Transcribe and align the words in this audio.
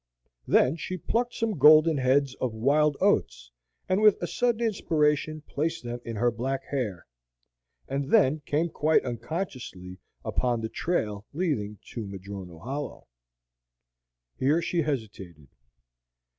Then 0.47 0.77
she 0.77 0.97
plucked 0.97 1.35
some 1.35 1.59
golden 1.59 1.97
heads 1.97 2.33
of 2.41 2.55
wild 2.55 2.97
oats, 2.99 3.51
and 3.87 4.01
with 4.01 4.19
a 4.19 4.25
sudden 4.25 4.59
inspiration 4.61 5.41
placed 5.45 5.83
them 5.83 5.99
in 6.03 6.15
her 6.15 6.31
black 6.31 6.63
hair, 6.71 7.05
and 7.87 8.09
then 8.09 8.39
came 8.47 8.69
quite 8.69 9.05
unconsciously 9.05 9.99
upon 10.25 10.61
the 10.61 10.69
trail 10.69 11.27
leading 11.33 11.77
to 11.91 12.07
Madrono 12.07 12.63
Hollow. 12.63 13.09
Here 14.39 14.59
she 14.59 14.81
hesitated. 14.81 15.49